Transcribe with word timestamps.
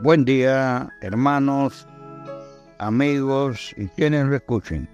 Buen 0.00 0.24
día, 0.24 0.94
hermanos, 1.00 1.88
amigos 2.78 3.74
y 3.76 3.88
quienes 3.88 4.26
lo 4.26 4.36
escuchen. 4.36 4.88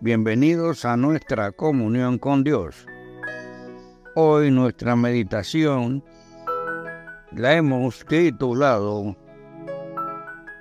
Bienvenidos 0.00 0.84
a 0.84 0.96
nuestra 0.96 1.52
comunión 1.52 2.18
con 2.18 2.42
Dios. 2.42 2.88
Hoy 4.16 4.50
nuestra 4.50 4.96
meditación 4.96 6.02
la 7.30 7.54
hemos 7.54 8.04
titulado 8.04 9.16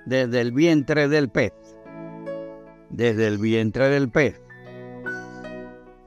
Desde 0.05 0.39
el 0.39 0.52
vientre 0.52 1.07
del 1.07 1.29
pez. 1.29 1.54
Desde 2.91 3.25
el 3.25 3.39
vientre 3.39 3.89
del 3.89 4.11
pez. 4.11 4.39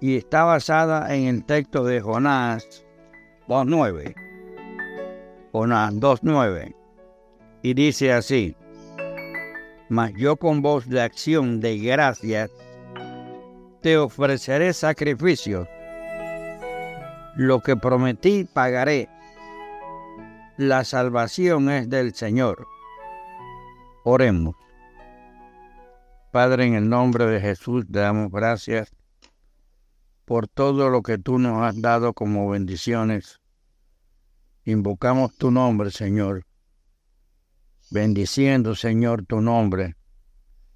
Y 0.00 0.16
está 0.16 0.44
basada 0.44 1.12
en 1.12 1.26
el 1.26 1.44
texto 1.44 1.82
de 1.82 2.00
Jonás 2.00 2.86
2.9. 3.48 4.14
Jonás 5.50 5.94
2.9. 5.94 6.79
Y 7.62 7.74
dice 7.74 8.12
así, 8.12 8.56
mas 9.88 10.12
yo 10.16 10.36
con 10.36 10.62
voz 10.62 10.88
de 10.88 11.00
acción 11.00 11.60
de 11.60 11.78
gracias 11.78 12.50
te 13.82 13.98
ofreceré 13.98 14.72
sacrificio. 14.72 15.66
Lo 17.36 17.60
que 17.60 17.76
prometí 17.76 18.44
pagaré. 18.44 19.08
La 20.56 20.84
salvación 20.84 21.70
es 21.70 21.88
del 21.88 22.14
Señor. 22.14 22.66
Oremos. 24.04 24.54
Padre, 26.30 26.66
en 26.66 26.74
el 26.74 26.88
nombre 26.88 27.26
de 27.26 27.40
Jesús 27.40 27.86
te 27.90 27.98
damos 27.98 28.30
gracias 28.30 28.92
por 30.24 30.46
todo 30.46 30.90
lo 30.90 31.02
que 31.02 31.18
tú 31.18 31.38
nos 31.38 31.62
has 31.62 31.80
dado 31.80 32.12
como 32.12 32.48
bendiciones. 32.48 33.40
Invocamos 34.64 35.36
tu 35.36 35.50
nombre, 35.50 35.90
Señor. 35.90 36.44
Bendiciendo, 37.90 38.74
Señor, 38.74 39.26
tu 39.26 39.40
nombre 39.40 39.96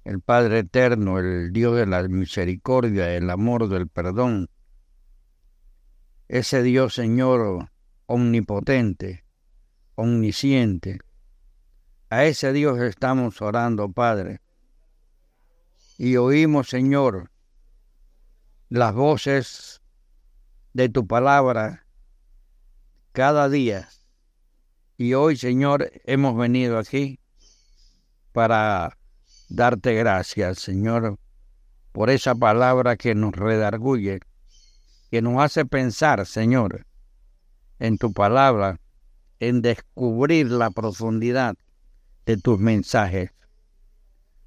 el 0.05 0.21
Padre 0.21 0.59
Eterno, 0.59 1.17
el 1.17 1.51
Dios 1.51 1.75
de 1.75 1.87
la 1.87 2.03
misericordia, 2.07 3.15
el 3.15 3.27
amor 3.31 3.67
del 3.67 3.87
perdón. 3.87 4.49
Ese 6.27 6.61
Dios, 6.61 6.93
Señor, 6.93 7.69
omnipotente, 8.05 9.25
omnisciente. 9.95 10.99
A 12.11 12.25
ese 12.25 12.53
Dios 12.53 12.79
estamos 12.79 13.41
orando, 13.41 13.91
Padre. 13.91 14.41
Y 15.97 16.17
oímos, 16.17 16.69
Señor, 16.69 17.31
las 18.69 18.93
voces 18.93 19.81
de 20.73 20.87
tu 20.87 21.07
palabra 21.07 21.87
cada 23.11 23.49
día. 23.49 23.89
Y 24.97 25.13
hoy, 25.13 25.35
Señor, 25.35 25.91
hemos 26.05 26.37
venido 26.37 26.77
aquí 26.77 27.19
para 28.31 28.97
darte 29.49 29.93
gracias, 29.93 30.59
Señor, 30.59 31.19
por 31.91 32.09
esa 32.09 32.33
palabra 32.33 32.95
que 32.95 33.13
nos 33.13 33.33
redarguye, 33.33 34.19
que 35.11 35.21
nos 35.21 35.41
hace 35.41 35.65
pensar, 35.65 36.25
Señor, 36.25 36.85
en 37.79 37.97
tu 37.97 38.13
palabra, 38.13 38.79
en 39.41 39.61
descubrir 39.61 40.49
la 40.49 40.71
profundidad 40.71 41.55
de 42.25 42.37
tus 42.37 42.57
mensajes. 42.57 43.31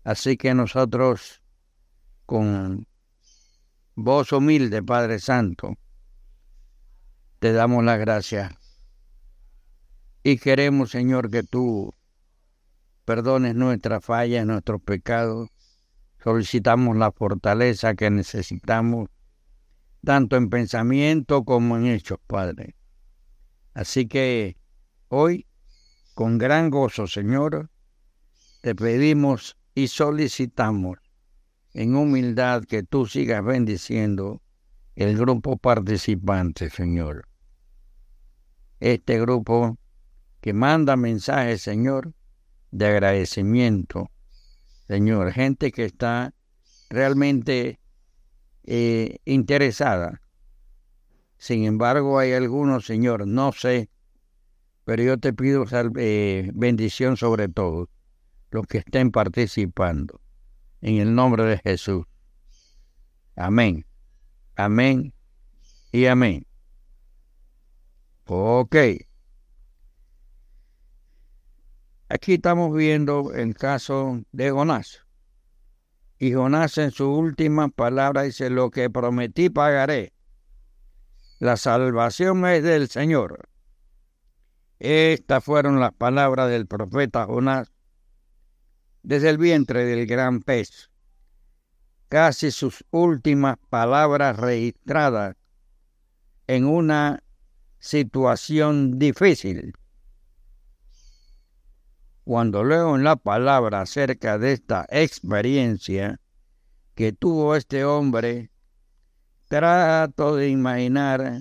Así 0.02 0.38
que 0.38 0.54
nosotros, 0.54 1.42
con 2.24 2.86
voz 3.94 4.32
humilde, 4.32 4.82
Padre 4.82 5.18
Santo, 5.18 5.76
te 7.38 7.52
damos 7.52 7.84
la 7.84 7.98
gracia. 7.98 8.58
Y 10.30 10.36
queremos, 10.36 10.90
Señor, 10.90 11.30
que 11.30 11.42
tú 11.42 11.94
perdones 13.06 13.54
nuestras 13.54 14.04
fallas, 14.04 14.44
nuestros 14.44 14.82
pecados. 14.82 15.48
Solicitamos 16.22 16.98
la 16.98 17.12
fortaleza 17.12 17.94
que 17.94 18.10
necesitamos, 18.10 19.08
tanto 20.04 20.36
en 20.36 20.50
pensamiento 20.50 21.44
como 21.46 21.78
en 21.78 21.86
hechos, 21.86 22.18
Padre. 22.26 22.76
Así 23.72 24.06
que 24.06 24.58
hoy, 25.08 25.46
con 26.12 26.36
gran 26.36 26.68
gozo, 26.68 27.06
Señor, 27.06 27.70
te 28.60 28.74
pedimos 28.74 29.56
y 29.74 29.88
solicitamos 29.88 30.98
en 31.72 31.96
humildad 31.96 32.64
que 32.64 32.82
tú 32.82 33.06
sigas 33.06 33.42
bendiciendo 33.42 34.42
el 34.94 35.16
grupo 35.16 35.56
participante, 35.56 36.68
Señor. 36.68 37.26
Este 38.78 39.18
grupo 39.18 39.78
que 40.40 40.52
manda 40.52 40.96
mensajes, 40.96 41.62
Señor, 41.62 42.14
de 42.70 42.86
agradecimiento, 42.86 44.10
Señor. 44.86 45.32
Gente 45.32 45.72
que 45.72 45.84
está 45.84 46.34
realmente 46.90 47.80
eh, 48.64 49.18
interesada. 49.24 50.20
Sin 51.38 51.64
embargo, 51.64 52.18
hay 52.18 52.32
algunos, 52.32 52.86
Señor, 52.86 53.26
no 53.26 53.52
sé, 53.52 53.88
pero 54.84 55.02
yo 55.02 55.18
te 55.18 55.32
pido 55.32 55.64
eh, 55.96 56.50
bendición 56.54 57.16
sobre 57.16 57.48
todos 57.48 57.88
los 58.50 58.66
que 58.66 58.78
estén 58.78 59.10
participando. 59.10 60.20
En 60.80 60.96
el 60.96 61.14
nombre 61.14 61.44
de 61.44 61.58
Jesús. 61.58 62.06
Amén. 63.36 63.84
Amén 64.56 65.12
y 65.92 66.06
amén. 66.06 66.46
Ok. 68.26 68.76
Aquí 72.10 72.34
estamos 72.34 72.74
viendo 72.74 73.34
el 73.34 73.54
caso 73.54 74.22
de 74.32 74.50
Jonás. 74.50 75.04
Y 76.18 76.32
Jonás 76.32 76.78
en 76.78 76.90
su 76.90 77.12
última 77.12 77.68
palabra 77.68 78.22
dice, 78.22 78.48
lo 78.48 78.70
que 78.70 78.88
prometí 78.88 79.50
pagaré. 79.50 80.14
La 81.38 81.58
salvación 81.58 82.46
es 82.46 82.62
del 82.62 82.88
Señor. 82.88 83.50
Estas 84.78 85.44
fueron 85.44 85.80
las 85.80 85.92
palabras 85.92 86.48
del 86.48 86.66
profeta 86.66 87.26
Jonás 87.26 87.70
desde 89.02 89.28
el 89.28 89.36
vientre 89.36 89.84
del 89.84 90.06
gran 90.06 90.40
pez. 90.40 90.90
Casi 92.08 92.50
sus 92.52 92.86
últimas 92.90 93.58
palabras 93.68 94.38
registradas 94.38 95.36
en 96.46 96.64
una 96.64 97.22
situación 97.80 98.98
difícil 98.98 99.74
cuando 102.28 102.62
leo 102.62 102.94
en 102.94 103.04
la 103.04 103.16
palabra 103.16 103.80
acerca 103.80 104.36
de 104.36 104.52
esta 104.52 104.84
experiencia 104.90 106.20
que 106.94 107.14
tuvo 107.14 107.56
este 107.56 107.86
hombre, 107.86 108.50
trato 109.48 110.36
de 110.36 110.50
imaginar 110.50 111.40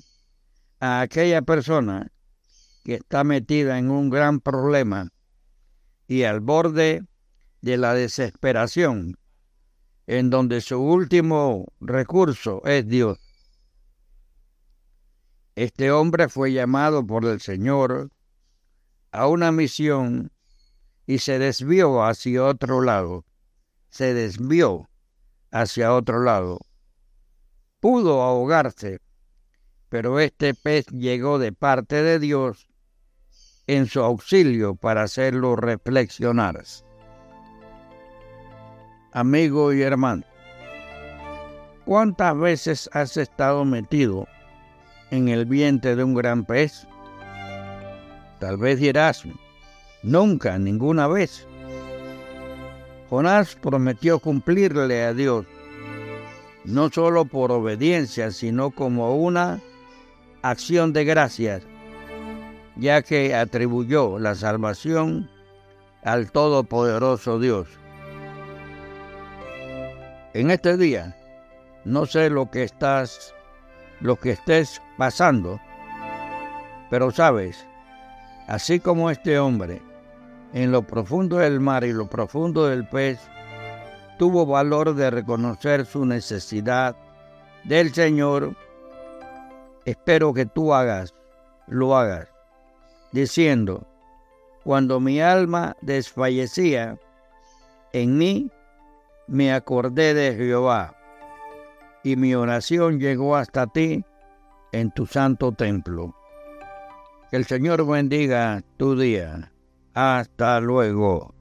a 0.79 1.01
aquella 1.01 1.41
persona 1.41 2.13
que 2.85 2.93
está 2.93 3.25
metida 3.25 3.79
en 3.79 3.91
un 3.91 4.09
gran 4.09 4.39
problema 4.39 5.09
y 6.07 6.23
al 6.23 6.39
borde 6.39 7.03
de 7.59 7.77
la 7.77 7.93
desesperación, 7.93 9.17
en 10.05 10.29
donde 10.29 10.61
su 10.61 10.79
último 10.79 11.65
recurso 11.81 12.61
es 12.63 12.87
Dios. 12.87 13.19
Este 15.55 15.91
hombre 15.91 16.29
fue 16.29 16.53
llamado 16.53 17.05
por 17.05 17.25
el 17.25 17.41
Señor 17.41 18.09
a 19.11 19.27
una 19.27 19.51
misión 19.51 20.31
y 21.07 21.19
se 21.19 21.39
desvió 21.39 22.03
hacia 22.03 22.43
otro 22.43 22.81
lado. 22.81 23.23
Se 23.89 24.13
desvió 24.13 24.89
hacia 25.51 25.93
otro 25.93 26.21
lado. 26.21 26.59
Pudo 27.79 28.21
ahogarse, 28.21 28.99
pero 29.89 30.19
este 30.19 30.53
pez 30.53 30.85
llegó 30.87 31.39
de 31.39 31.53
parte 31.53 32.03
de 32.03 32.19
Dios 32.19 32.67
en 33.67 33.87
su 33.87 34.01
auxilio 34.01 34.75
para 34.75 35.03
hacerlo 35.03 35.55
reflexionar. 35.55 36.63
Amigo 39.13 39.71
y 39.71 39.81
hermano, 39.81 40.23
¿cuántas 41.85 42.37
veces 42.37 42.89
has 42.91 43.15
estado 43.15 43.63
metido 43.63 44.27
en 45.09 45.29
el 45.29 45.45
vientre 45.45 45.95
de 45.95 46.03
un 46.03 46.13
gran 46.13 46.45
pez? 46.45 46.85
Tal 48.39 48.57
vez 48.57 48.79
dirás, 48.79 49.23
Nunca, 50.07 50.57
ninguna 50.57 51.05
vez. 51.09 51.45
Jonás 53.09 53.55
prometió 53.55 54.19
cumplirle 54.19 55.03
a 55.03 55.13
Dios, 55.13 55.45
no 56.63 56.89
solo 56.89 57.25
por 57.25 57.51
obediencia, 57.51 58.31
sino 58.31 58.71
como 58.71 59.17
una 59.17 59.59
acción 60.43 60.93
de 60.93 61.03
gracias, 61.03 61.63
ya 62.77 63.01
que 63.01 63.35
atribuyó 63.35 64.17
la 64.17 64.33
salvación 64.33 65.29
al 66.03 66.31
Todopoderoso 66.31 67.37
Dios. 67.37 67.67
En 70.33 70.51
este 70.51 70.77
día, 70.77 71.17
no 71.83 72.05
sé 72.05 72.29
lo 72.29 72.49
que 72.49 72.63
estás, 72.63 73.35
lo 73.99 74.15
que 74.15 74.31
estés 74.31 74.81
pasando, 74.97 75.59
pero 76.89 77.11
sabes, 77.11 77.67
así 78.47 78.79
como 78.79 79.11
este 79.11 79.37
hombre 79.37 79.81
en 80.57 80.71
lo 80.71 80.81
profundo 80.81 81.37
del 81.37 81.59
mar 81.59 81.83
y 81.83 81.93
lo 81.93 82.09
profundo 82.09 82.65
del 82.65 82.87
pez, 82.87 83.19
tuvo 84.17 84.47
valor 84.47 84.95
de 84.95 85.11
reconocer 85.11 85.85
su 85.85 86.03
necesidad 86.03 86.95
del 87.63 87.93
Señor, 87.93 88.55
espero 89.85 90.33
que 90.33 90.47
tú 90.47 90.73
hagas, 90.73 91.13
lo 91.67 91.95
hagas, 91.95 92.29
diciendo, 93.11 93.85
cuando 94.63 94.99
mi 94.99 95.21
alma 95.21 95.75
desfallecía, 95.83 96.97
en 97.93 98.17
mí 98.17 98.49
me 99.27 99.53
acordé 99.53 100.15
de 100.15 100.33
Jehová, 100.33 100.95
y 102.03 102.15
mi 102.15 102.33
oración 102.33 102.99
llegó 102.99 103.35
hasta 103.35 103.67
ti 103.67 104.03
en 104.71 104.89
tu 104.89 105.05
santo 105.05 105.51
templo. 105.51 106.15
Que 107.29 107.37
el 107.37 107.45
Señor 107.45 107.85
bendiga 107.85 108.63
tu 108.77 108.97
día. 108.97 109.51
Hasta 109.97 110.59
luego. 110.59 111.33